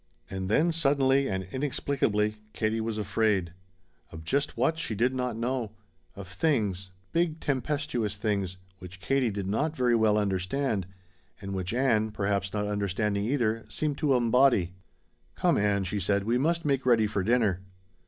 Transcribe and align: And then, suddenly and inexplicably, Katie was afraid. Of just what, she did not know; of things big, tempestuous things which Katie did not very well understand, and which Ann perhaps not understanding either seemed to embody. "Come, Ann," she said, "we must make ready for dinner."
And 0.31 0.49
then, 0.49 0.71
suddenly 0.71 1.29
and 1.29 1.43
inexplicably, 1.51 2.37
Katie 2.53 2.81
was 2.81 2.97
afraid. 2.97 3.53
Of 4.11 4.23
just 4.23 4.57
what, 4.57 4.79
she 4.79 4.95
did 4.95 5.13
not 5.13 5.35
know; 5.37 5.73
of 6.15 6.27
things 6.27 6.89
big, 7.11 7.39
tempestuous 7.39 8.17
things 8.17 8.57
which 8.79 8.99
Katie 8.99 9.29
did 9.29 9.45
not 9.45 9.75
very 9.75 9.93
well 9.93 10.17
understand, 10.17 10.87
and 11.39 11.53
which 11.53 11.71
Ann 11.71 12.09
perhaps 12.09 12.51
not 12.51 12.65
understanding 12.65 13.25
either 13.25 13.63
seemed 13.69 13.99
to 13.99 14.15
embody. 14.15 14.73
"Come, 15.35 15.55
Ann," 15.55 15.83
she 15.83 15.99
said, 15.99 16.23
"we 16.23 16.39
must 16.39 16.65
make 16.65 16.83
ready 16.83 17.05
for 17.05 17.21
dinner." 17.21 17.61